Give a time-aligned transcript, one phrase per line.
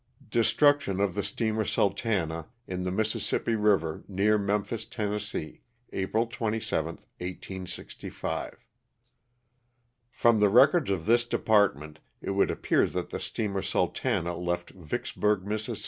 [0.31, 5.19] Destruction of the Steamer '* Sultana^' in the Mississippi River, near Memphis, Tenn.,
[5.93, 6.85] April 27,
[7.19, 8.65] 1865,
[10.09, 15.43] From the records of this Department it would appear that the steamer "Sultana" left Vicksburg,
[15.45, 15.69] Miss.